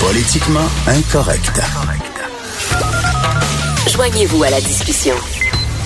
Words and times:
Politiquement 0.00 0.68
incorrect. 0.86 1.60
Joignez-vous 3.90 4.42
à 4.42 4.50
la 4.50 4.60
discussion. 4.60 5.14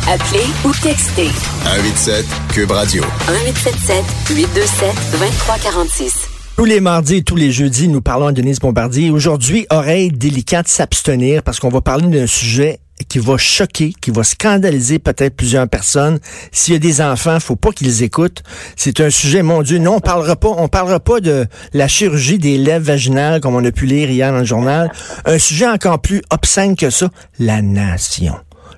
Appelez 0.09 0.45
ou 0.65 0.73
textez 0.83 1.30
187 1.65 2.27
Cube 2.52 2.70
Radio. 2.70 3.02
1877 3.29 4.05
827 4.30 4.95
2346. 5.12 6.29
Tous 6.56 6.65
les 6.65 6.80
mardis 6.80 7.16
et 7.16 7.23
tous 7.23 7.37
les 7.37 7.51
jeudis, 7.51 7.88
nous 7.88 8.02
parlons 8.02 8.27
à 8.27 8.32
Denise 8.32 8.60
Bombardier. 8.60 9.10
Aujourd'hui, 9.10 9.66
oreille 9.70 10.10
délicate 10.10 10.68
s'abstenir 10.68 11.43
parce 11.43 11.60
qu'on 11.60 11.70
va 11.70 11.80
parler 11.80 12.09
d'un 12.09 12.27
sujet 12.27 12.79
qui 13.09 13.19
va 13.19 13.37
choquer, 13.37 13.92
qui 14.01 14.10
va 14.10 14.23
scandaliser 14.23 14.98
peut-être 14.98 15.37
plusieurs 15.37 15.69
personnes. 15.69 16.19
S'il 16.51 16.74
y 16.74 16.77
a 16.77 16.80
des 16.80 17.01
enfants, 17.01 17.38
faut 17.41 17.56
pas 17.56 17.70
qu'ils 17.73 18.02
écoutent. 18.02 18.42
C'est 18.77 19.01
un 19.01 19.10
sujet, 19.10 19.42
mon 19.42 19.62
Dieu, 19.62 19.78
non, 19.78 19.96
on 19.96 20.01
parlera 20.01 20.37
pas, 20.37 20.48
on 20.48 20.68
parlera 20.68 21.01
pas 21.01 21.20
de 21.20 21.46
la 21.73 21.88
chirurgie 21.88 22.38
des 22.38 22.59
lèvres 22.59 22.84
vaginales 22.84 23.41
comme 23.41 23.55
on 23.55 23.65
a 23.65 23.73
pu 23.73 23.87
lire 23.87 24.10
hier 24.10 24.32
dans 24.32 24.38
le 24.38 24.45
journal. 24.45 24.91
Un 25.24 25.38
sujet 25.38 25.66
encore 25.66 26.01
plus 26.01 26.23
obscène 26.30 26.77
que 26.77 26.91
ça, 26.91 27.09
la 27.38 27.63
nation. 27.63 28.35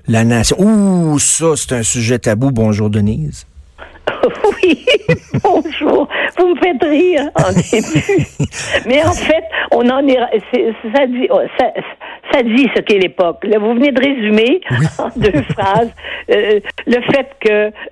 La 0.07 0.23
nation. 0.23 0.57
Ouh, 0.59 1.17
ça, 1.19 1.55
c'est 1.55 1.73
un 1.73 1.83
sujet 1.83 2.19
tabou. 2.19 2.51
Bonjour, 2.51 2.89
Denise. 2.89 3.45
Oui, 4.63 4.85
bonjour. 5.43 6.07
Vous 6.37 6.47
me 6.47 6.59
faites 6.59 6.83
rire 6.83 7.29
en 7.35 7.51
début. 7.51 8.25
Mais 8.85 9.03
en 9.03 9.13
fait, 9.13 9.43
on 9.71 9.87
en 9.89 10.07
est. 10.07 10.17
ça, 10.95 11.05
dit, 11.07 11.27
oh, 11.29 11.41
ça, 11.59 11.65
ça 12.31 12.41
dit 12.43 12.67
ce 12.75 12.81
qu'est 12.81 12.97
l'époque. 12.99 13.43
Là, 13.43 13.59
vous 13.59 13.73
venez 13.73 13.91
de 13.91 13.99
résumer 14.01 14.61
en 14.99 15.09
deux 15.15 15.41
phrases 15.53 15.91
euh, 16.31 16.59
le 16.87 17.01
fait 17.11 17.27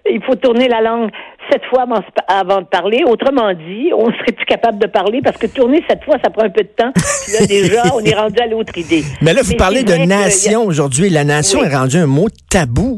qu'il 0.07 0.23
faut 0.23 0.35
tourner 0.35 0.67
la 0.67 0.81
langue 0.81 1.09
sept 1.51 1.61
fois 1.65 1.85
avant, 2.27 2.61
de 2.61 2.65
parler. 2.65 3.03
Autrement 3.05 3.53
dit, 3.53 3.91
on 3.95 4.05
serait 4.11 4.31
plus 4.31 4.45
capable 4.45 4.79
de 4.79 4.87
parler 4.87 5.21
parce 5.23 5.37
que 5.37 5.47
tourner 5.47 5.83
sept 5.89 6.03
fois, 6.03 6.15
ça 6.23 6.29
prend 6.29 6.43
un 6.45 6.49
peu 6.49 6.63
de 6.63 6.69
temps. 6.69 6.91
Puis 6.93 7.33
là, 7.39 7.45
déjà, 7.45 7.83
on 7.95 7.99
est 8.03 8.15
rendu 8.15 8.39
à 8.41 8.47
l'autre 8.47 8.77
idée. 8.77 9.03
Mais 9.21 9.33
là, 9.33 9.41
vous 9.43 9.51
Mais 9.51 9.57
parlez 9.57 9.83
de 9.83 9.91
que- 9.93 10.05
nation 10.07 10.63
aujourd'hui. 10.65 11.09
La 11.09 11.23
nation 11.23 11.59
Oui. 11.59 11.67
est 11.67 11.75
rendue 11.75 11.97
un 11.97 12.07
mot 12.07 12.27
tabou. 12.49 12.97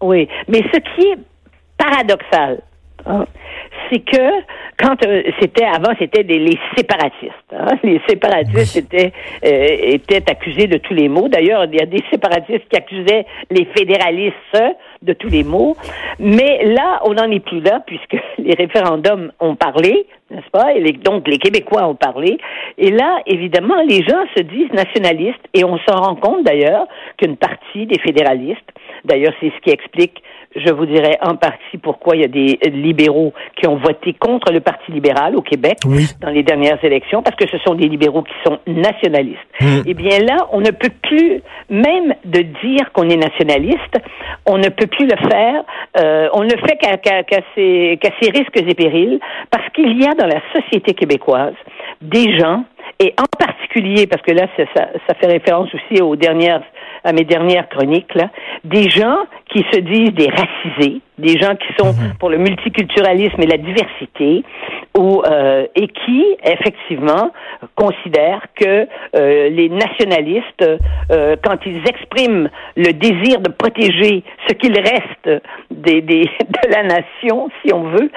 Oui, 0.00 0.28
mais 0.48 0.62
ce 0.72 0.78
qui 0.78 1.06
est 1.08 1.18
paradoxal, 1.76 2.60
hein, 3.06 3.26
c'est 3.90 4.00
que 4.00 4.30
quand 4.78 5.04
euh, 5.06 5.22
c'était 5.40 5.64
avant, 5.64 5.92
c'était 5.98 6.24
des- 6.24 6.38
les 6.38 6.58
séparatistes. 6.76 7.32
hein. 7.52 7.76
Les 7.82 8.00
séparatistes 8.08 8.76
étaient 8.76 9.12
euh, 9.44 9.66
étaient 9.82 10.30
accusés 10.30 10.66
de 10.66 10.78
tous 10.78 10.94
les 10.94 11.08
maux. 11.08 11.28
D'ailleurs, 11.28 11.64
il 11.64 11.74
y 11.76 11.80
a 11.82 11.86
des 11.86 12.02
séparatistes 12.10 12.68
qui 12.68 12.76
accusaient 12.76 13.26
les 13.50 13.64
fédéralistes 13.76 14.62
de 15.02 15.12
tous 15.12 15.28
les 15.28 15.44
maux. 15.44 15.76
Mais 16.18 16.64
là, 16.64 17.00
on 17.04 17.14
n'en 17.14 17.30
est 17.30 17.40
plus 17.40 17.60
là 17.60 17.80
puisque 17.86 18.16
les 18.38 18.54
référendums 18.54 19.32
ont 19.40 19.54
parlé, 19.56 20.06
n'est-ce 20.30 20.50
pas? 20.50 20.72
Et 20.74 20.80
les- 20.80 20.92
donc 20.92 21.26
les 21.28 21.38
Québécois 21.38 21.86
ont 21.88 21.94
parlé. 21.94 22.38
Et 22.78 22.90
là, 22.90 23.20
évidemment, 23.26 23.80
les 23.86 24.02
gens 24.02 24.24
se 24.36 24.42
disent 24.42 24.72
nationalistes 24.72 25.44
et 25.54 25.64
on 25.64 25.78
s'en 25.88 25.96
rend 26.00 26.16
compte 26.16 26.44
d'ailleurs 26.44 26.86
qu'une 27.16 27.36
partie 27.36 27.86
des 27.86 27.98
fédéralistes, 27.98 28.68
d'ailleurs, 29.04 29.32
c'est 29.40 29.50
ce 29.56 29.60
qui 29.62 29.70
explique 29.70 30.22
je 30.56 30.72
vous 30.72 30.86
dirais 30.86 31.18
en 31.22 31.36
partie 31.36 31.78
pourquoi 31.82 32.16
il 32.16 32.22
y 32.22 32.24
a 32.24 32.28
des 32.28 32.58
libéraux 32.70 33.32
qui 33.56 33.68
ont 33.68 33.76
voté 33.76 34.14
contre 34.14 34.52
le 34.52 34.60
Parti 34.60 34.92
libéral 34.92 35.36
au 35.36 35.42
Québec 35.42 35.78
Oui. 35.86 36.06
dans 36.20 36.30
les 36.30 36.42
dernières 36.42 36.82
élections, 36.84 37.22
parce 37.22 37.36
que 37.36 37.48
ce 37.48 37.58
sont 37.58 37.74
des 37.74 37.88
libéraux 37.88 38.22
qui 38.22 38.34
sont 38.44 38.58
nationalistes. 38.66 39.38
Hmm. 39.60 39.82
Eh 39.86 39.94
bien 39.94 40.18
là, 40.20 40.48
on 40.52 40.60
ne 40.60 40.70
peut 40.70 40.90
plus, 41.02 41.42
même 41.68 42.14
de 42.24 42.40
dire 42.40 42.92
qu'on 42.92 43.08
est 43.08 43.16
nationaliste, 43.16 43.98
on 44.46 44.58
ne 44.58 44.68
peut 44.68 44.86
plus 44.86 45.06
le 45.06 45.16
faire. 45.28 45.62
euh, 45.98 46.28
on 46.32 46.42
ne 46.44 46.50
le 46.50 46.58
fait 46.66 46.76
qu'à 46.76 46.96
qu'à 46.96 47.40
ses 47.54 48.30
risques 48.30 48.56
et 48.56 48.74
périls, 48.74 49.20
parce 49.50 49.68
qu'il 49.70 50.00
y 50.00 50.06
a 50.06 50.14
dans 50.14 50.26
la 50.26 50.40
société 50.54 50.94
québécoise 50.94 51.54
des 52.00 52.38
gens, 52.38 52.64
et 53.00 53.14
en 53.18 53.26
particulier, 53.38 54.06
parce 54.06 54.22
que 54.22 54.32
là, 54.32 54.46
ça, 54.56 55.14
fait 55.20 55.26
référence 55.26 55.68
aussi 55.74 56.02
aux 56.02 56.16
dernières, 56.16 56.62
à 57.04 57.12
mes 57.12 57.24
dernières 57.24 57.68
chroniques, 57.68 58.14
là, 58.14 58.30
des 58.64 58.90
gens 58.90 59.18
qui 59.52 59.64
se 59.72 59.78
disent 59.78 60.14
des 60.14 60.28
racisés, 60.28 61.00
des 61.18 61.38
gens 61.38 61.54
qui 61.54 61.68
sont 61.78 61.94
pour 62.18 62.28
le 62.28 62.38
multiculturalisme 62.38 63.40
et 63.40 63.46
la 63.46 63.56
diversité, 63.56 64.44
ou 64.96 65.22
euh, 65.24 65.66
et 65.76 65.86
qui 65.86 66.24
effectivement 66.42 67.30
considèrent 67.76 68.46
que 68.56 68.86
euh, 69.14 69.48
les 69.48 69.68
nationalistes, 69.68 70.64
euh, 71.12 71.36
quand 71.44 71.58
ils 71.66 71.82
expriment 71.88 72.50
le 72.76 72.92
désir 72.92 73.40
de 73.40 73.50
protéger 73.50 74.24
ce 74.48 74.54
qu'il 74.54 74.74
reste 74.74 75.42
des, 75.70 76.00
des, 76.02 76.22
de 76.40 76.72
la 76.72 76.82
nation, 76.82 77.48
si 77.62 77.72
on 77.72 77.84
veut, 77.84 78.10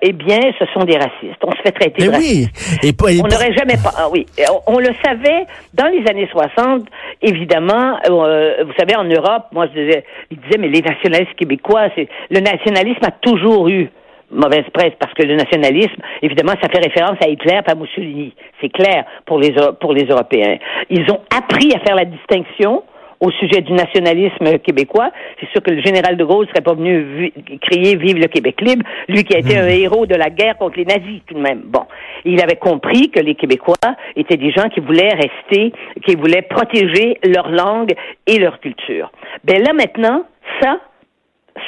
eh 0.00 0.12
bien, 0.12 0.40
ce 0.58 0.64
sont 0.72 0.84
des 0.84 0.96
racistes. 0.96 1.42
On 1.44 1.52
se 1.52 1.60
fait 1.62 1.72
traiter 1.72 1.96
Mais 1.98 2.06
de 2.06 2.12
racistes. 2.12 2.78
oui. 2.82 2.88
Et 2.88 2.92
pas, 2.94 3.12
et 3.12 3.20
On 3.20 3.28
n'aurait 3.28 3.52
jamais 3.52 3.76
Ah 3.84 4.08
oui, 4.10 4.26
on, 4.66 4.78
le 4.78 4.90
savait 5.04 5.46
dans 5.74 5.86
les 5.86 6.08
années 6.08 6.28
60. 6.30 6.86
Évidemment, 7.22 7.98
euh, 8.08 8.64
vous 8.64 8.72
savez, 8.78 8.96
en 8.96 9.04
Europe, 9.04 9.46
moi, 9.52 9.66
je 9.66 9.80
disais, 9.80 10.04
ils 10.30 10.38
disaient, 10.40 10.58
mais 10.58 10.68
les 10.68 10.82
nationalistes 10.82 11.34
québécois, 11.34 11.88
c'est 11.94 12.08
le 12.30 12.40
nationalisme 12.40 13.04
a 13.04 13.10
toujours 13.10 13.68
eu 13.68 13.90
mauvaise 14.30 14.64
presse 14.72 14.92
parce 14.98 15.14
que 15.14 15.22
le 15.22 15.36
nationalisme, 15.36 16.02
évidemment, 16.22 16.52
ça 16.60 16.68
fait 16.68 16.84
référence 16.84 17.16
à 17.24 17.28
Hitler, 17.28 17.60
pas 17.64 17.72
à 17.72 17.74
Mussolini. 17.74 18.34
C'est 18.60 18.68
clair 18.68 19.04
pour 19.24 19.38
les 19.38 19.54
pour 19.80 19.92
les 19.92 20.04
Européens. 20.04 20.58
Ils 20.90 21.10
ont 21.10 21.20
appris 21.34 21.72
à 21.74 21.80
faire 21.80 21.96
la 21.96 22.04
distinction 22.04 22.82
au 23.20 23.30
sujet 23.32 23.62
du 23.62 23.72
nationalisme 23.72 24.58
québécois. 24.58 25.10
C'est 25.40 25.48
sûr 25.50 25.62
que 25.62 25.70
le 25.70 25.82
général 25.82 26.16
de 26.16 26.24
Gaulle 26.24 26.46
serait 26.48 26.60
pas 26.60 26.74
venu 26.74 27.32
crier 27.60 27.96
Vive 27.96 28.18
le 28.18 28.28
Québec 28.28 28.60
libre, 28.60 28.84
lui 29.08 29.24
qui 29.24 29.34
a 29.34 29.38
été 29.38 29.58
un 29.58 29.66
héros 29.66 30.06
de 30.06 30.14
la 30.14 30.30
guerre 30.30 30.56
contre 30.56 30.78
les 30.78 30.84
nazis 30.84 31.20
tout 31.26 31.34
de 31.34 31.40
même. 31.40 31.62
Bon, 31.64 31.84
il 32.24 32.40
avait 32.42 32.56
compris 32.56 33.10
que 33.10 33.20
les 33.20 33.34
Québécois 33.34 33.74
étaient 34.16 34.36
des 34.36 34.52
gens 34.52 34.68
qui 34.68 34.80
voulaient 34.80 35.14
rester, 35.14 35.72
qui 36.04 36.14
voulaient 36.14 36.42
protéger 36.42 37.18
leur 37.24 37.50
langue 37.50 37.94
et 38.26 38.38
leur 38.38 38.60
culture. 38.60 39.10
Ben 39.44 39.62
là 39.62 39.72
maintenant, 39.72 40.24
ça, 40.60 40.78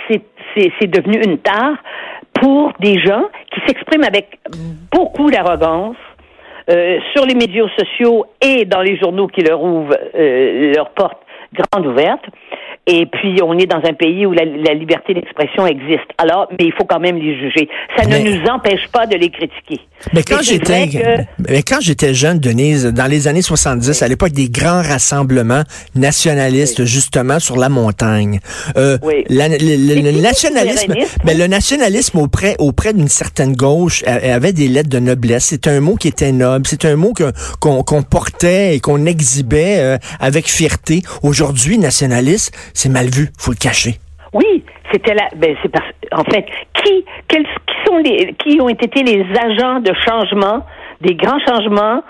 c'est 0.09 0.87
devenu 0.87 1.21
une 1.23 1.39
tare 1.39 1.77
pour 2.41 2.73
des 2.81 2.99
gens 3.01 3.25
qui 3.53 3.61
s'expriment 3.67 4.05
avec 4.05 4.39
beaucoup 4.93 5.31
d'arrogance 5.31 5.97
euh, 6.71 6.99
sur 7.13 7.27
les 7.27 7.35
médias 7.35 7.67
sociaux 7.77 8.27
et 8.41 8.65
dans 8.65 8.81
les 8.81 8.97
journaux 8.99 9.27
qui 9.27 9.43
leur 9.43 9.63
ouvrent 9.63 9.97
euh, 10.15 10.73
leurs 10.75 10.91
portes 10.91 11.21
grandes 11.53 11.91
ouvertes. 11.91 12.31
Et 12.87 13.07
puis, 13.07 13.41
on 13.43 13.57
est 13.59 13.67
dans 13.67 13.83
un 13.85 13.93
pays 13.93 14.27
où 14.27 14.33
la, 14.33 14.45
la 14.45 14.75
liberté 14.75 15.15
d'expression 15.15 15.67
existe. 15.67 16.09
Alors, 16.19 16.49
mais 16.59 16.65
il 16.67 16.73
faut 16.73 16.85
quand 16.87 16.99
même 16.99 17.17
les 17.19 17.39
juger. 17.39 17.69
Ça 17.97 18.05
Mais- 18.09 18.21
ne 18.23 18.31
nous 18.31 18.47
empêche 18.47 18.89
pas 18.91 19.07
de 19.07 19.17
les 19.17 19.31
critiquer. 19.31 19.81
Mais 20.15 20.23
quand 20.25 20.43
j'étais, 20.43 20.89
que- 20.89 21.23
mais 21.51 21.63
quand 21.63 21.81
j'étais 21.81 22.15
jeune, 22.15 22.39
Denise, 22.41 22.87
dans 22.87 23.07
les 23.07 23.29
années 23.29 23.43
70, 23.43 24.03
à 24.03 24.09
l'époque 24.09 24.31
des 24.33 24.49
grands 24.49 24.83
rassemblements 24.83 25.63
nationalistes, 25.95 26.85
justement, 26.85 27.39
sur 27.39 27.57
la 27.59 27.69
montagne, 27.69 28.41
euh, 28.77 28.99
Oui. 29.03 29.25
la- 29.29 29.49
le, 29.49 30.21
nationalisme, 30.21 30.95
mais 31.25 31.35
le 31.35 31.47
nationalisme 31.47 32.19
auprès, 32.19 32.57
auprès 32.59 32.93
d'une 32.95 33.09
certaine 33.09 33.55
gauche 33.55 34.03
avait 34.07 34.53
des 34.55 34.69
lettres 34.69 34.89
de 34.89 34.99
noblesse. 34.99 35.45
C'est 35.51 35.69
un 35.69 35.81
mot 35.81 35.95
qui 35.97 36.09
était 36.09 36.33
noble. 36.33 36.67
C'est 36.67 36.85
un 36.87 36.97
mot 36.97 37.13
qu'on 37.61 38.03
portait 38.03 38.75
et 38.75 38.81
qu'on 38.81 39.05
exhibait 39.07 39.77
euh, 39.79 39.99
avec 40.19 40.49
fierté. 40.49 41.03
Aujourd'hui, 41.23 41.79
nationaliste, 41.79 42.53
c'est 42.75 42.89
mal 42.89 43.07
vu. 43.07 43.29
Faut 43.39 43.53
le 43.53 43.57
cacher. 43.57 43.93
Oui, 44.33 44.65
c'était 44.93 45.15
là. 45.15 45.25
Ben, 45.37 45.57
c'est 45.63 45.69
parce, 45.71 45.87
en 46.13 46.25
fait, 46.25 46.47
qui, 46.75 47.05
quels, 47.29 47.45
qui 47.45 47.75
sont 47.87 47.99
les, 47.99 48.35
qui 48.35 48.61
ont 48.61 48.69
été 48.69 49.03
les 49.03 49.25
agents 49.39 49.81
de 49.81 49.93
changement, 50.07 50.65
des 51.01 51.15
grands 51.15 51.41
changements 51.47 52.03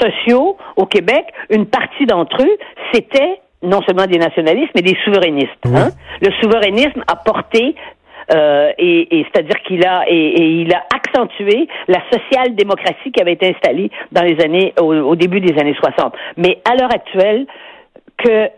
sociaux 0.00 0.56
au 0.76 0.86
Québec? 0.86 1.24
Une 1.50 1.66
partie 1.66 2.06
d'entre 2.06 2.42
eux, 2.42 2.56
c'était 2.92 3.40
non 3.62 3.80
seulement 3.82 4.06
des 4.06 4.18
nationalistes, 4.18 4.70
mais 4.74 4.82
des 4.82 4.96
souverainistes. 5.04 5.66
hein? 5.66 5.90
Le 6.20 6.30
souverainisme 6.40 7.02
a 7.06 7.16
porté 7.16 7.74
euh, 8.34 8.72
et, 8.78 9.18
et 9.20 9.26
c'est-à-dire 9.32 9.56
qu'il 9.66 9.86
a 9.86 10.04
et, 10.08 10.14
et 10.14 10.60
il 10.62 10.72
a 10.74 10.84
accentué 10.94 11.66
la 11.88 12.00
social-démocratie 12.12 13.10
qui 13.10 13.20
avait 13.22 13.32
été 13.32 13.54
installée 13.54 13.90
dans 14.12 14.22
les 14.22 14.38
années 14.44 14.74
au, 14.80 14.92
au 14.94 15.16
début 15.16 15.40
des 15.40 15.58
années 15.60 15.74
60. 15.80 16.14
Mais 16.36 16.58
à 16.70 16.76
l'heure 16.76 16.92
actuelle, 16.92 17.46
que 18.18 18.48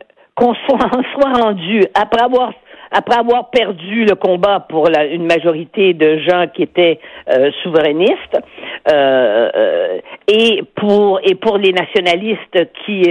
qu'on 0.41 0.55
soit, 0.55 0.87
en 0.87 1.03
soit 1.13 1.43
rendu 1.43 1.85
après 1.95 2.23
avoir 2.23 2.53
après 2.91 3.19
avoir 3.19 3.51
perdu 3.51 4.05
le 4.05 4.17
combat 4.17 4.67
pour 4.69 4.89
la, 4.89 5.05
une 5.07 5.27
majorité 5.27 5.95
de 5.95 6.19
gens 6.19 6.47
qui 6.53 6.63
étaient 6.65 6.99
euh, 7.29 7.51
souverainistes, 7.63 8.37
euh, 8.91 9.49
euh, 9.55 9.99
et 10.27 10.63
pour 10.75 11.21
et 11.23 11.37
pour 11.37 11.57
les 11.59 11.73
nationalistes 11.73 12.59
qui 12.85 13.05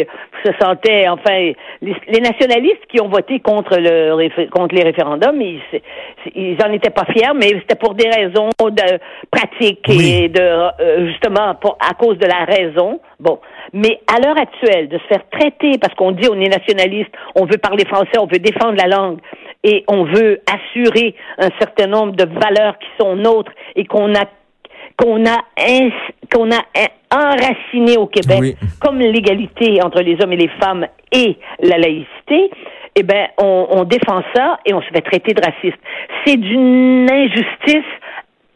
se 0.45 0.51
sentaient, 0.61 1.07
enfin, 1.07 1.53
les, 1.81 1.95
les 2.09 2.19
nationalistes 2.19 2.85
qui 2.89 3.01
ont 3.01 3.07
voté 3.07 3.39
contre 3.39 3.77
le 3.77 4.49
contre 4.49 4.75
les 4.75 4.83
référendums, 4.83 5.41
ils 5.41 5.61
ils 6.35 6.57
en 6.65 6.71
étaient 6.73 6.89
pas 6.89 7.05
fiers, 7.05 7.33
mais 7.35 7.47
c'était 7.61 7.75
pour 7.75 7.93
des 7.93 8.09
raisons 8.09 8.49
de 8.59 8.99
pratiques 9.31 9.85
Oui. 9.87 10.23
et 10.23 10.27
de 10.27 10.41
euh, 10.41 11.07
justement 11.07 11.55
pour 11.55 11.77
à 11.79 11.93
cause 11.93 12.17
de 12.17 12.27
la 12.27 12.43
raison. 12.43 12.99
Bon, 13.19 13.39
mais 13.73 13.99
à 14.07 14.19
l'heure 14.19 14.37
actuelle, 14.39 14.87
de 14.89 14.97
se 14.97 15.03
faire 15.05 15.27
traiter 15.31 15.77
parce 15.79 15.93
qu'on 15.95 16.11
dit 16.11 16.27
on 16.31 16.39
est 16.39 16.49
nationaliste, 16.49 17.11
on 17.35 17.45
veut 17.45 17.57
parler 17.57 17.85
français, 17.85 18.17
on 18.19 18.25
veut 18.27 18.39
défendre 18.39 18.75
la 18.77 18.87
langue 18.87 19.19
et 19.63 19.83
on 19.87 20.03
veut 20.05 20.39
assurer 20.51 21.15
un 21.37 21.49
certain 21.59 21.87
nombre 21.87 22.13
de 22.13 22.25
valeurs 22.25 22.77
qui 22.79 22.87
sont 22.99 23.15
nôtres 23.15 23.51
et 23.75 23.85
qu'on 23.85 24.13
a 24.15 24.25
qu'on 25.01 25.25
a 25.25 25.37
qu'on 26.33 26.51
a 26.51 26.57
en- 26.57 27.17
enraciné 27.17 27.97
au 27.97 28.07
Québec, 28.07 28.37
Oui. 28.39 28.55
comme 28.81 28.99
l'égalité 28.99 29.81
entre 29.83 30.01
les 30.01 30.17
hommes 30.21 30.33
et 30.33 30.37
les 30.37 30.49
femmes 30.61 30.85
et 31.11 31.37
la 31.61 31.77
laïcité, 31.77 32.51
eh 32.95 33.03
ben 33.03 33.27
on, 33.41 33.67
on 33.71 33.83
défend 33.85 34.21
ça 34.35 34.59
et 34.65 34.73
on 34.73 34.81
se 34.81 34.87
fait 34.89 35.01
traiter 35.01 35.33
de 35.33 35.41
raciste. 35.41 35.79
C'est 36.25 36.37
d'une 36.37 37.07
injustice 37.09 37.85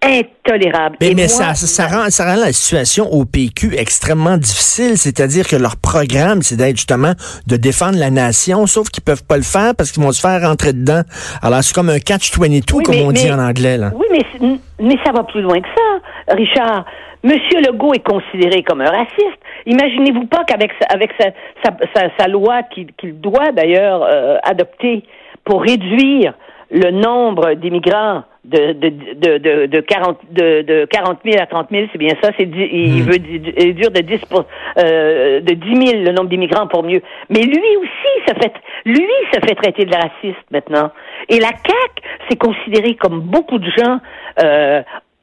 intolérable. 0.06 0.98
Mais, 1.02 1.12
Et 1.12 1.16
mais 1.16 1.28
ça, 1.28 1.54
ça, 1.56 1.88
rend, 1.88 2.10
ça 2.10 2.26
rend 2.26 2.40
la 2.40 2.52
situation 2.52 3.12
au 3.12 3.26
PQ 3.26 3.76
extrêmement 3.78 4.38
difficile. 4.38 4.98
C'est-à-dire 4.98 5.48
que 5.48 5.56
leur 5.56 5.78
programme, 5.78 6.42
c'est 6.42 6.56
d'être 6.56 6.78
justement 6.78 7.14
de 7.48 7.56
défendre 7.58 7.98
la 7.98 8.10
nation, 8.12 8.66
sauf 8.68 8.90
qu'ils 8.90 9.04
peuvent 9.04 9.24
pas 9.26 9.38
le 9.38 9.44
faire 9.44 9.74
parce 9.76 9.92
qu'ils 9.92 10.04
vont 10.04 10.12
se 10.12 10.22
faire 10.22 10.42
rentrer 10.42 10.74
dedans. 10.74 11.02
Alors, 11.42 11.64
c'est 11.64 11.74
comme 11.74 11.90
un 11.90 12.00
catch-22, 12.00 12.74
Oui, 12.76 12.84
comme 12.84 12.96
mais- 12.96 13.04
on 13.06 13.12
dit 13.12 13.26
mais- 13.26 13.34
en 13.34 13.40
anglais. 13.40 13.78
Là. 13.78 13.92
Oui, 13.96 14.06
mais, 14.12 14.58
mais 14.80 14.98
ça 15.06 15.12
va 15.12 15.24
plus 15.24 15.42
loin 15.42 15.60
que 15.62 15.68
ça, 15.76 16.34
Richard. 16.36 16.86
Monsieur 17.24 17.62
Legault 17.62 17.94
est 17.94 18.06
considéré 18.06 18.64
comme 18.64 18.82
un 18.82 18.90
raciste. 18.90 19.40
Imaginez-vous 19.66 20.26
pas 20.26 20.44
qu'avec 20.46 20.72
sa, 20.82 20.94
avec 20.94 21.10
sa, 21.18 21.28
sa, 21.64 21.72
sa- 21.96 22.10
sa 22.20 22.28
loi 22.28 22.64
qu'il 22.64 22.88
qu'il 23.00 23.18
doit 23.22 23.54
d'ailleurs 23.56 24.04
euh, 24.04 24.36
adopter 24.44 25.04
pour 25.46 25.62
réduire 25.62 26.34
le 26.70 26.92
nombre 26.92 27.54
d'immigrants 27.54 28.24
de, 28.46 28.74
de, 28.74 28.90
de, 28.90 29.38
de, 29.38 29.66
de, 29.68 29.80
40, 29.80 30.18
de, 30.32 30.62
de 30.64 30.86
40 30.92 31.20
000 31.24 31.42
à 31.42 31.46
30 31.46 31.68
000, 31.72 31.86
c'est 31.92 31.98
bien 31.98 32.14
ça, 32.22 32.32
c'est 32.38 32.46
dix- 32.46 32.70
il 32.72 33.04
veut 33.04 33.18
di- 33.18 33.54
réduire 33.58 33.90
de 33.92 34.02
10, 34.02 34.20
pour, 34.26 34.44
euh, 34.80 35.40
de 35.40 35.54
10 35.54 35.86
000 35.92 36.04
le 36.04 36.12
nombre 36.12 36.30
d'immigrants 36.30 36.68
pour 36.68 36.84
mieux. 36.84 37.02
Mais 37.30 37.40
lui 37.42 37.78
aussi 37.78 38.28
se 38.28 38.34
fait, 38.34 38.54
lui 38.86 39.08
se 39.34 39.40
fait 39.48 39.56
traiter 39.56 39.86
de 39.86 39.94
raciste 39.96 40.44
maintenant. 40.52 40.92
Et 41.30 41.40
la 41.40 41.48
CAQ, 41.52 42.02
c'est 42.30 42.38
considéré 42.38 42.96
comme 42.96 43.22
beaucoup 43.22 43.60
de 43.60 43.70
gens 43.78 44.00
euh, 44.44 44.82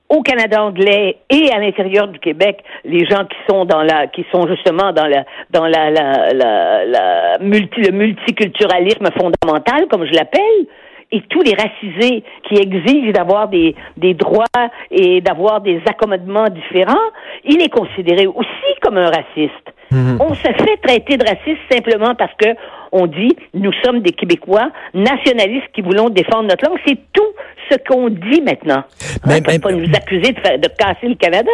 au 0.09 0.23
Canada 0.23 0.65
anglais 0.65 1.19
et 1.31 1.53
à 1.53 1.59
l'intérieur 1.61 2.09
du 2.09 2.19
Québec, 2.19 2.65
les 2.85 3.05
gens 3.07 3.27
qui 3.27 3.37
sont 3.49 3.65
dans 3.67 3.83
la, 3.83 4.07
qui 4.09 4.25
sont 4.33 4.47
justement 4.49 4.93
dans 4.93 5.07
la, 5.07 5.25
dans 5.51 5.67
la, 5.67 5.91
la, 5.91 6.33
la, 6.33 6.85
la 6.85 7.39
multi, 7.39 7.81
le 7.83 7.93
multiculturalisme 7.93 9.07
fondamental, 9.17 9.87
comme 9.89 10.07
je 10.07 10.13
l'appelle, 10.15 10.67
et 11.13 11.23
tous 11.23 11.43
les 11.43 11.55
racisés 11.55 12.23
qui 12.49 12.55
exigent 12.57 13.13
d'avoir 13.13 13.49
des, 13.49 13.75
des 13.97 14.15
droits 14.15 14.45
et 14.91 15.21
d'avoir 15.21 15.61
des 15.61 15.81
accommodements 15.89 16.49
différents, 16.49 16.95
il 17.45 17.61
est 17.63 17.69
considéré 17.69 18.27
aussi 18.27 18.71
comme 18.83 18.97
un 18.97 19.07
raciste. 19.11 19.67
On 20.21 20.35
se 20.35 20.43
fait 20.43 20.77
traiter 20.83 21.17
de 21.17 21.25
raciste 21.25 21.61
simplement 21.71 22.15
parce 22.15 22.33
que 22.35 22.49
on 22.93 23.07
dit 23.07 23.37
nous 23.55 23.73
sommes 23.85 24.01
des 24.03 24.13
Québécois 24.13 24.71
nationalistes 24.95 25.67
qui 25.75 25.83
voulons 25.83 26.11
défendre 26.11 26.45
notre 26.49 26.65
langue. 26.69 26.79
C'est 26.87 26.99
tout 27.13 27.27
ce 27.71 27.77
qu'on 27.89 28.09
dit 28.09 28.41
maintenant. 28.41 28.85
Mais- 29.27 29.35
Hein, 29.35 29.41
mais- 29.49 29.59
pas 29.59 29.73
nous 29.73 29.93
accuser 29.95 30.33
de, 30.33 30.41
faire- 30.41 30.59
de 30.61 30.69
casser 30.79 31.09
le 31.09 31.15
Canada. 31.17 31.51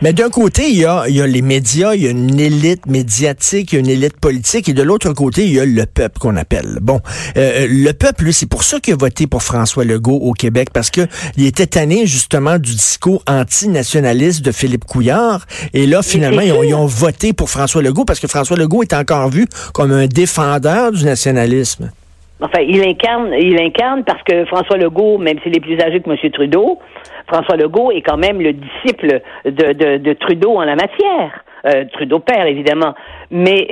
Mais 0.00 0.12
d'un 0.12 0.30
côté, 0.30 0.68
il 0.68 0.78
y 0.78 0.84
a, 0.84 1.04
il 1.08 1.14
y 1.14 1.20
a 1.20 1.26
les 1.26 1.42
médias, 1.42 1.94
il 1.94 2.02
y 2.02 2.06
a 2.06 2.10
une 2.10 2.38
élite 2.40 2.86
médiatique, 2.86 3.72
il 3.72 3.74
y 3.74 3.78
a 3.78 3.80
une 3.80 3.90
élite 3.90 4.16
politique, 4.16 4.68
et 4.68 4.72
de 4.72 4.82
l'autre 4.82 5.12
côté, 5.12 5.46
il 5.46 5.52
y 5.52 5.60
a 5.60 5.64
le 5.64 5.86
peuple 5.86 6.18
qu'on 6.18 6.36
appelle. 6.36 6.78
Bon, 6.80 7.00
euh, 7.36 7.66
le 7.68 7.92
peuple, 7.92 8.24
lui, 8.24 8.32
c'est 8.32 8.46
pour 8.46 8.62
ça 8.62 8.80
qu'il 8.80 8.94
a 8.94 8.96
voté 8.96 9.26
pour 9.26 9.42
François 9.42 9.84
Legault 9.84 10.16
au 10.16 10.32
Québec, 10.32 10.68
parce 10.72 10.90
que 10.90 11.06
il 11.36 11.46
était 11.46 11.66
tanné 11.66 12.06
justement 12.06 12.58
du 12.58 12.72
discours 12.72 13.22
antinationaliste 13.26 14.42
de 14.42 14.52
Philippe 14.52 14.84
Couillard, 14.84 15.46
et 15.72 15.86
là, 15.86 16.02
finalement, 16.02 16.40
ils 16.40 16.52
ont, 16.52 16.62
ils 16.62 16.74
ont 16.74 16.86
voté 16.86 17.32
pour 17.32 17.50
François 17.50 17.82
Legault, 17.82 18.04
parce 18.04 18.20
que 18.20 18.28
François 18.28 18.56
Legault 18.56 18.82
est 18.82 18.94
encore 18.94 19.28
vu 19.28 19.46
comme 19.74 19.92
un 19.92 20.06
défendeur 20.06 20.92
du 20.92 21.04
nationalisme. 21.04 21.90
Enfin, 22.42 22.62
il 22.62 22.82
incarne, 22.82 23.32
il 23.38 23.60
incarne 23.60 24.04
parce 24.04 24.22
que 24.24 24.44
François 24.46 24.76
Legault, 24.76 25.18
même 25.18 25.38
s'il 25.42 25.56
est 25.56 25.60
plus 25.60 25.80
âgé 25.80 26.00
que 26.00 26.10
M. 26.10 26.30
Trudeau, 26.32 26.78
François 27.28 27.56
Legault 27.56 27.92
est 27.92 28.02
quand 28.02 28.16
même 28.16 28.40
le 28.40 28.52
disciple 28.52 29.20
de, 29.44 29.72
de, 29.72 29.98
de 29.98 30.12
Trudeau 30.14 30.56
en 30.56 30.64
la 30.64 30.74
matière. 30.74 31.44
Euh, 31.66 31.84
Trudeau 31.92 32.18
père, 32.18 32.46
évidemment, 32.46 32.94
mais 33.30 33.66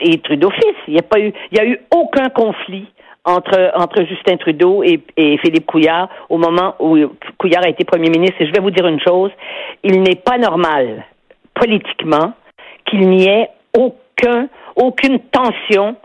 et, 0.00 0.18
Trudeau 0.18 0.50
fils. 0.50 0.76
Il 0.86 0.94
n'y 0.94 1.58
a 1.58 1.64
eu, 1.66 1.80
aucun 1.94 2.28
conflit 2.28 2.86
entre 3.24 4.04
Justin 4.08 4.36
Trudeau 4.36 4.84
et, 4.84 5.00
et 5.16 5.36
Philippe 5.38 5.66
Couillard 5.66 6.08
au 6.28 6.38
moment 6.38 6.76
où 6.78 6.96
Couillard 7.38 7.64
a 7.64 7.68
été 7.68 7.84
premier 7.84 8.08
ministre. 8.08 8.36
Et 8.40 8.46
je 8.46 8.52
vais 8.52 8.60
vous 8.60 8.70
dire 8.70 8.86
une 8.86 9.00
chose, 9.00 9.32
il 9.82 10.00
n'est 10.02 10.14
pas 10.14 10.38
normal 10.38 11.04
politiquement 11.54 12.34
qu'il 12.84 13.08
n'y 13.08 13.26
ait 13.26 13.48
aucun 13.76 14.48
aucune 14.76 15.18
tension 15.20 15.96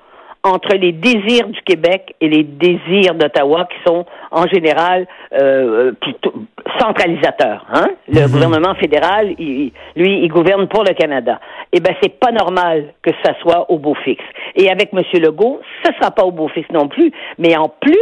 entre 0.44 0.76
les 0.76 0.92
désirs 0.92 1.48
du 1.50 1.62
Québec 1.62 2.16
et 2.20 2.28
les 2.28 2.44
désirs 2.44 3.14
d'Ottawa, 3.14 3.68
qui 3.72 3.78
sont 3.86 4.06
en 4.32 4.48
général 4.48 5.08
euh, 5.40 5.92
plutôt 6.02 6.34
centralisateurs. 6.80 7.66
Hein? 7.72 7.90
Le 8.08 8.28
gouvernement 8.28 8.74
fédéral, 8.76 9.34
il- 9.38 9.72
lui, 9.96 10.20
il 10.24 10.28
gouverne 10.30 10.68
pour 10.68 10.84
le 10.84 10.94
Canada. 10.94 11.40
Eh 11.72 11.80
ben, 11.80 11.94
c'est 12.02 12.18
pas 12.20 12.32
normal 12.32 12.94
que 13.04 13.12
ça 13.24 13.34
soit 13.42 13.70
au 13.70 13.78
beau 13.78 13.94
fixe. 14.04 14.24
Et 14.56 14.70
avec 14.70 14.90
M. 14.94 15.02
Legault, 15.22 15.60
ce 15.84 15.92
sera 15.94 16.12
pas 16.12 16.24
au 16.24 16.32
beau 16.32 16.48
fixe 16.48 16.70
non 16.72 16.88
plus. 16.88 17.12
Mais 17.38 17.56
en 17.56 17.70
plus, 17.70 17.98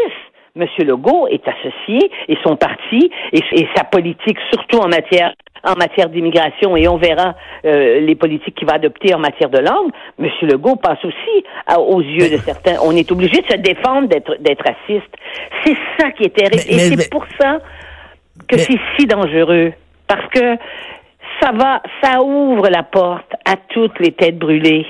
M. 0.60 0.68
Legault 0.88 1.28
est 1.28 1.48
associé 1.48 2.12
et 2.28 2.38
son 2.44 2.56
parti 2.56 3.12
et, 3.34 3.42
et 3.54 3.68
sa 3.76 3.84
politique, 3.84 4.38
surtout 4.52 4.78
en 4.80 4.88
matière 4.88 5.34
en 5.66 5.76
matière 5.76 6.08
d'immigration 6.08 6.78
et 6.78 6.88
on 6.88 6.96
verra 6.96 7.36
euh, 7.66 8.00
les 8.00 8.16
politiques 8.16 8.56
qu'il 8.56 8.66
va 8.66 8.76
adopter 8.76 9.14
en 9.14 9.20
matière 9.20 9.50
de 9.50 9.58
langue. 9.60 9.92
M. 10.18 10.30
Legault 10.44 10.78
passe 10.78 11.04
aussi 11.04 11.44
à- 11.68 11.82
aux 11.82 12.00
yeux 12.02 12.30
de 12.32 12.38
certains. 12.38 12.76
On 12.82 12.96
est 12.96 13.12
obligé 13.12 13.42
de 13.42 13.46
se 13.52 13.58
défendre 13.58 14.08
d'être 14.08 14.36
d'être 14.40 14.64
raciste. 14.64 15.14
C'est 15.66 15.76
ça 16.00 16.12
qui 16.12 16.24
est 16.24 16.36
terrible 16.36 16.64
Mais- 16.70 16.76
et 16.76 16.80
c'est 16.98 17.10
pour 17.12 17.26
ça 17.42 17.60
que 18.48 18.56
Mais- 18.56 18.62
c'est 18.62 18.80
si 18.98 19.06
dangereux 19.06 19.74
parce 20.08 20.26
que 20.30 20.56
ça 21.42 21.52
va, 21.54 21.82
ça 22.02 22.22
ouvre 22.24 22.70
la 22.70 22.84
porte 22.84 23.32
à 23.46 23.56
toutes 23.70 24.00
les 24.00 24.12
têtes 24.14 24.38
brûlées 24.38 24.86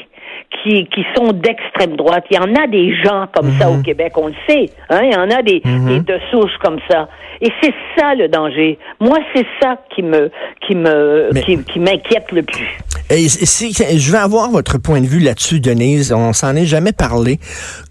qui, 0.64 0.86
qui 0.88 1.06
sont 1.16 1.32
d'extrême 1.32 1.96
droite. 1.96 2.26
Il 2.32 2.36
y 2.36 2.40
en 2.40 2.54
a 2.56 2.68
des 2.68 2.94
gens 3.04 3.28
comme 3.34 3.52
ça 3.60 3.70
Mhm. 3.70 3.80
au 3.80 3.84
Québec, 3.84 4.14
on 4.18 4.28
le 4.28 4.34
sait. 4.48 4.66
Hein? 4.90 5.02
Il 5.04 5.14
y 5.14 5.16
en 5.16 5.30
a 5.30 5.42
des, 5.42 5.62
des 5.62 6.00
de 6.00 6.20
souches 6.32 6.58
comme 6.62 6.80
ça. 6.90 7.08
Et 7.42 7.50
c'est 7.62 7.74
ça 7.98 8.16
le 8.16 8.28
danger. 8.28 8.78
Moi, 9.00 9.18
c'est 9.34 9.46
ça 9.62 9.78
qui 9.96 10.04
me 10.04 10.30
qui 10.68 10.76
me 10.76 11.30
Mais- 11.34 11.44
qui, 11.44 11.58
qui 11.64 11.80
m'inquiète 11.80 12.32
le 12.32 12.44
plus. 12.44 12.68
Et 13.12 13.28
si- 13.30 13.72
je 13.74 14.12
vais 14.12 14.18
avoir 14.18 14.50
votre 14.52 14.78
point 14.78 15.00
de 15.02 15.06
vue 15.08 15.20
là-dessus, 15.20 15.60
Denise. 15.62 16.12
On 16.12 16.34
s'en 16.34 16.56
est 16.56 16.66
jamais 16.66 16.92
parlé. 16.92 17.40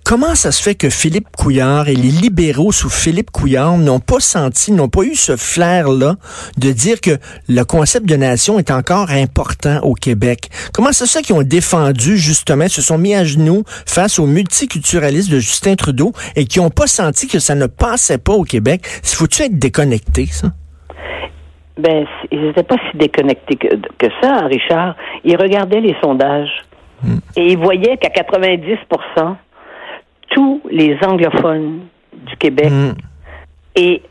Comment 0.08 0.34
ça 0.34 0.52
se 0.52 0.62
fait 0.62 0.74
que 0.74 0.88
Philippe 0.88 1.28
Couillard 1.36 1.90
et 1.90 1.94
les 1.94 2.08
libéraux 2.08 2.72
sous 2.72 2.88
Philippe 2.88 3.30
Couillard 3.30 3.76
n'ont 3.76 4.00
pas 4.00 4.20
senti, 4.20 4.72
n'ont 4.72 4.88
pas 4.88 5.02
eu 5.02 5.14
ce 5.14 5.36
flair-là 5.36 6.14
de 6.56 6.72
dire 6.72 7.02
que 7.02 7.18
le 7.46 7.62
concept 7.64 8.08
de 8.08 8.16
nation 8.16 8.58
est 8.58 8.70
encore 8.70 9.10
important 9.10 9.80
au 9.82 9.92
Québec? 9.92 10.48
Comment 10.72 10.92
ça 10.92 11.04
se 11.04 11.18
fait 11.18 11.22
qu'ils 11.22 11.36
ont 11.36 11.42
défendu, 11.42 12.16
justement, 12.16 12.68
se 12.68 12.80
sont 12.80 12.96
mis 12.96 13.14
à 13.14 13.24
genoux 13.24 13.64
face 13.66 14.18
au 14.18 14.24
multiculturalisme 14.26 15.34
de 15.34 15.40
Justin 15.40 15.74
Trudeau 15.74 16.12
et 16.36 16.46
qui 16.46 16.58
n'ont 16.58 16.70
pas 16.70 16.86
senti 16.86 17.28
que 17.28 17.38
ça 17.38 17.54
ne 17.54 17.66
passait 17.66 18.16
pas 18.16 18.32
au 18.32 18.44
Québec? 18.44 18.86
Faut-tu 19.04 19.42
être 19.42 19.58
déconnecté, 19.58 20.24
ça? 20.24 20.48
Ben, 21.76 22.06
ils 22.32 22.40
n'étaient 22.40 22.62
pas 22.62 22.76
si 22.90 22.96
déconnectés 22.96 23.56
que, 23.56 23.76
que 23.76 24.06
ça, 24.22 24.46
Richard. 24.46 24.96
Ils 25.24 25.36
regardaient 25.36 25.82
les 25.82 25.96
sondages 26.02 26.64
et 27.36 27.52
ils 27.52 27.58
voyaient 27.58 27.98
qu'à 27.98 28.08
90 28.08 28.78
tous 30.30 30.60
les 30.70 30.96
anglophones 31.04 31.80
du 32.12 32.36
Québec 32.36 32.70
Mm. 32.70 32.92
et, 33.76 34.02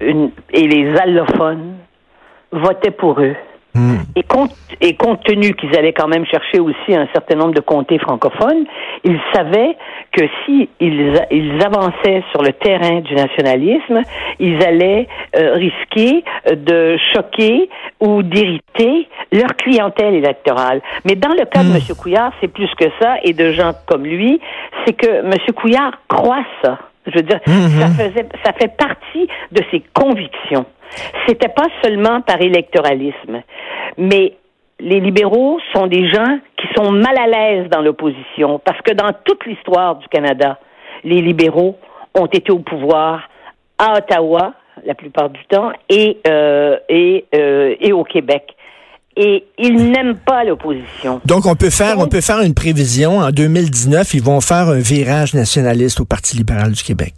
une- 0.00 0.30
et 0.52 0.66
les 0.66 0.96
allophones 0.98 1.74
votaient 2.52 2.90
pour 2.90 3.20
eux. 3.20 3.36
Mm. 3.74 3.96
Et 4.16 4.22
compte, 4.22 4.50
et 4.80 4.96
compte 4.96 5.22
tenu 5.24 5.52
qu'ils 5.54 5.76
allaient 5.76 5.92
quand 5.92 6.08
même 6.08 6.24
chercher 6.24 6.58
aussi 6.58 6.94
un 6.94 7.06
certain 7.12 7.36
nombre 7.36 7.52
de 7.54 7.60
comtés 7.60 7.98
francophones, 7.98 8.64
ils 9.04 9.20
savaient 9.32 9.76
que 10.10 10.24
si 10.44 10.68
ils, 10.80 11.12
avançaient 11.64 12.24
sur 12.32 12.42
le 12.42 12.52
terrain 12.54 13.00
du 13.00 13.14
nationalisme, 13.14 14.00
ils 14.40 14.60
allaient 14.64 15.06
euh, 15.36 15.52
risquer 15.54 16.24
euh, 16.50 16.54
de 16.56 16.96
choquer 17.12 17.68
ou 18.00 18.22
d'irriter 18.22 19.06
leur 19.32 19.54
clientèle 19.56 20.14
électorale. 20.14 20.80
Mais 21.04 21.14
dans 21.14 21.28
le 21.34 21.44
cas 21.44 21.62
de 21.62 21.68
M. 21.70 21.78
Couillard, 22.00 22.32
c'est 22.40 22.48
plus 22.48 22.70
que 22.74 22.86
ça, 23.00 23.16
et 23.22 23.34
de 23.34 23.52
gens 23.52 23.72
comme 23.86 24.04
lui, 24.04 24.40
c'est 24.84 24.94
que 24.94 25.08
M. 25.08 25.32
Couillard 25.56 25.92
croit 26.08 26.44
ça. 26.62 26.78
Je 27.06 27.16
veux 27.16 27.22
dire, 27.22 27.40
ça 27.46 27.88
faisait, 27.88 28.28
ça 28.44 28.52
fait 28.52 28.76
partie 28.76 29.28
de 29.50 29.62
ses 29.70 29.82
convictions. 29.94 30.66
C'était 31.26 31.48
pas 31.48 31.66
seulement 31.82 32.20
par 32.20 32.40
électoralisme, 32.40 33.42
mais 33.96 34.34
les 34.80 35.00
libéraux 35.00 35.58
sont 35.74 35.86
des 35.86 36.08
gens 36.08 36.38
qui 36.56 36.66
sont 36.76 36.92
mal 36.92 37.16
à 37.18 37.26
l'aise 37.26 37.68
dans 37.70 37.80
l'opposition 37.80 38.60
parce 38.64 38.80
que 38.82 38.92
dans 38.92 39.12
toute 39.24 39.44
l'histoire 39.46 39.96
du 39.96 40.06
Canada, 40.08 40.58
les 41.04 41.20
libéraux 41.20 41.76
ont 42.14 42.26
été 42.26 42.52
au 42.52 42.60
pouvoir 42.60 43.28
à 43.78 43.98
Ottawa 43.98 44.54
la 44.84 44.94
plupart 44.94 45.30
du 45.30 45.44
temps 45.46 45.72
et 45.88 46.18
euh, 46.26 46.78
et 46.88 47.24
euh, 47.34 47.74
et 47.80 47.92
au 47.92 48.04
Québec 48.04 48.54
et 49.18 49.44
ils 49.58 49.90
n'aiment 49.90 50.16
pas 50.16 50.44
l'opposition. 50.44 51.20
Donc, 51.24 51.44
on 51.44 51.56
peut 51.56 51.70
faire, 51.70 51.98
on 51.98 52.06
peut 52.06 52.20
faire 52.20 52.40
une 52.40 52.54
prévision. 52.54 53.18
En 53.18 53.30
2019, 53.30 54.14
ils 54.14 54.22
vont 54.22 54.40
faire 54.40 54.68
un 54.68 54.78
virage 54.78 55.34
nationaliste 55.34 56.00
au 56.00 56.04
Parti 56.04 56.36
libéral 56.36 56.70
du 56.70 56.82
Québec. 56.82 57.14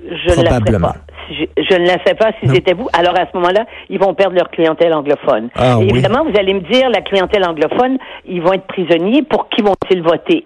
Je 0.00 0.32
Probablement. 0.32 0.92
Ne 1.28 1.34
je, 1.34 1.62
je, 1.70 1.76
ne 1.76 1.86
la 1.86 1.98
sais 2.04 2.14
pas 2.14 2.30
si 2.40 2.48
c'était 2.54 2.72
vous. 2.72 2.88
Alors, 2.92 3.18
à 3.18 3.26
ce 3.26 3.36
moment-là, 3.36 3.66
ils 3.90 3.98
vont 3.98 4.14
perdre 4.14 4.36
leur 4.36 4.48
clientèle 4.50 4.94
anglophone. 4.94 5.48
Ah, 5.56 5.78
évidemment, 5.80 6.24
vous 6.24 6.38
allez 6.38 6.54
me 6.54 6.60
dire, 6.70 6.88
la 6.88 7.00
clientèle 7.00 7.44
anglophone, 7.44 7.98
ils 8.24 8.40
vont 8.40 8.52
être 8.52 8.66
prisonniers. 8.66 9.22
Pour 9.22 9.48
qui 9.48 9.60
vont-ils 9.60 10.02
voter? 10.02 10.44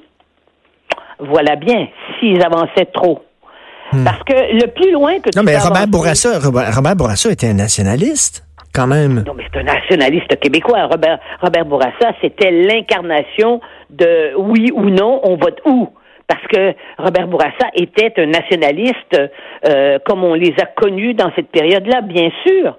Voilà 1.21 1.57
bien, 1.57 1.87
s'ils 2.19 2.43
avançaient 2.43 2.89
trop. 2.95 3.21
Hmm. 3.93 4.05
Parce 4.05 4.23
que 4.23 4.33
le 4.33 4.69
plus 4.69 4.91
loin 4.93 5.19
que 5.19 5.37
Non, 5.37 5.43
mais 5.43 5.59
Robert 5.59 5.89
Bourassa, 5.89 6.39
Robert 6.39 6.97
Bourassa 6.97 7.31
était 7.31 7.49
un 7.49 7.55
nationaliste 7.55 8.48
quand 8.75 8.87
même. 8.87 9.25
Non, 9.27 9.35
mais 9.35 9.45
c'est 9.53 9.61
un 9.61 9.65
nationaliste 9.65 10.39
québécois. 10.41 10.87
Robert, 10.87 11.19
Robert 11.41 11.65
Bourassa, 11.65 12.13
c'était 12.21 12.51
l'incarnation 12.51 13.61
de 13.91 14.35
oui 14.37 14.71
ou 14.75 14.91
non, 14.91 15.21
on 15.25 15.37
vote 15.37 15.61
où? 15.65 15.89
Parce 16.27 16.47
que 16.49 16.75
Robert 16.99 17.27
Bourassa 17.27 17.69
était 17.75 18.13
un 18.19 18.27
nationaliste 18.27 19.19
euh, 19.67 19.99
comme 20.05 20.25
on 20.25 20.35
les 20.35 20.55
a 20.61 20.67
connus 20.67 21.15
dans 21.15 21.33
cette 21.35 21.49
période-là, 21.49 22.03
bien 22.03 22.31
sûr. 22.47 22.77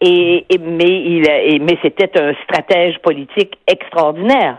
Et, 0.00 0.46
mais 0.58 0.84
il, 0.84 1.22
mais 1.62 1.76
c'était 1.82 2.18
un 2.18 2.32
stratège 2.44 2.98
politique 3.00 3.58
extraordinaire. 3.66 4.58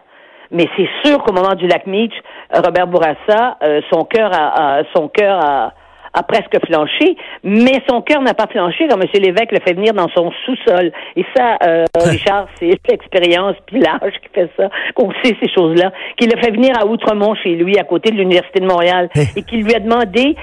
Mais 0.52 0.68
c'est 0.76 0.90
sûr 1.04 1.24
qu'au 1.24 1.34
moment 1.34 1.56
du 1.56 1.68
lac 1.68 1.88
Meach, 1.88 2.14
Robert 2.54 2.88
Bourassa, 2.88 3.58
euh, 3.64 3.82
son 3.92 4.04
cœur 4.04 4.32
a, 4.34 4.82
son 4.96 5.08
cœur 5.08 5.40
a, 5.44 5.74
a 6.14 6.24
presque 6.24 6.58
flanché, 6.66 7.16
mais 7.44 7.82
son 7.90 8.02
cœur 8.02 8.22
n'a 8.22 8.34
pas 8.34 8.48
flanché 8.48 8.88
quand 8.90 9.00
M. 9.00 9.08
Lévesque 9.14 9.52
le 9.52 9.60
fait 9.60 9.74
venir 9.74 9.94
dans 9.94 10.10
son 10.10 10.32
sous-sol. 10.46 10.92
Et 11.16 11.26
ça, 11.36 11.58
euh, 11.66 11.86
Richard, 11.96 12.48
c'est 12.60 12.80
l'expérience 12.90 13.56
puis 13.68 13.80
l'âge 13.80 14.14
qui 14.22 14.30
fait 14.34 14.50
ça, 14.58 14.70
qu'on 14.96 15.12
sait 15.24 15.36
ces 15.42 15.50
choses-là, 15.54 15.92
qu'il 16.18 16.30
le 16.30 16.40
fait 16.42 16.52
venir 16.52 16.74
à 16.80 16.86
Outremont 16.86 17.36
chez 17.36 17.56
lui, 17.56 17.78
à 17.78 17.84
côté 17.84 18.12
de 18.12 18.18
l'Université 18.18 18.60
de 18.60 18.66
Montréal, 18.66 19.10
et 19.36 19.44
qu'il 19.44 19.64
lui 19.64 19.76
a 19.76 19.80
demandé 19.80 20.36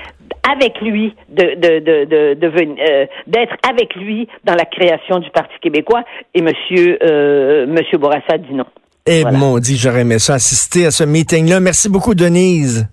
avec 0.50 0.80
lui 0.80 1.14
de 1.28 1.54
de 1.54 1.78
de 1.80 2.04
de, 2.04 2.34
de 2.34 2.46
euh, 2.46 3.06
d'être 3.26 3.56
avec 3.68 3.94
lui 3.96 4.28
dans 4.44 4.54
la 4.54 4.64
création 4.64 5.18
du 5.18 5.30
Parti 5.30 5.54
québécois 5.60 6.04
et 6.34 6.42
monsieur 6.42 6.98
euh, 7.02 7.66
monsieur 7.66 7.98
Bourassa 7.98 8.38
dit 8.38 8.54
non. 8.54 8.66
Eh 9.06 9.24
mon 9.24 9.58
dit 9.58 9.76
j'aurais 9.76 10.00
aimé 10.00 10.18
ça 10.18 10.34
assister 10.34 10.86
à 10.86 10.90
ce 10.90 11.04
meeting 11.04 11.48
là. 11.48 11.60
Merci 11.60 11.88
beaucoup 11.88 12.14
Denise. 12.14 12.88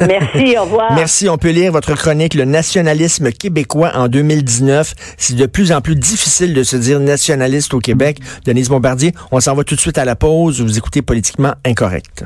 Merci, 0.00 0.56
au 0.58 0.64
revoir. 0.64 0.92
Merci. 0.94 1.28
On 1.28 1.38
peut 1.38 1.50
lire 1.50 1.72
votre 1.72 1.94
chronique 1.94 2.34
Le 2.34 2.44
nationalisme 2.44 3.32
québécois 3.32 3.92
en 3.94 4.08
2019. 4.08 4.94
C'est 5.16 5.34
de 5.34 5.46
plus 5.46 5.72
en 5.72 5.80
plus 5.80 5.96
difficile 5.96 6.54
de 6.54 6.62
se 6.62 6.76
dire 6.76 7.00
nationaliste 7.00 7.74
au 7.74 7.80
Québec. 7.80 8.18
Denise 8.44 8.68
Bombardier, 8.68 9.12
on 9.32 9.40
s'en 9.40 9.54
va 9.54 9.64
tout 9.64 9.74
de 9.74 9.80
suite 9.80 9.98
à 9.98 10.04
la 10.04 10.16
pause. 10.16 10.60
Vous 10.60 10.78
écoutez 10.78 11.02
Politiquement 11.02 11.54
Incorrect. 11.64 12.24